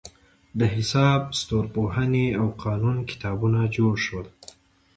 [0.59, 4.27] د حساب، ستورپوهنې او قانون کتابونه جوړ شول.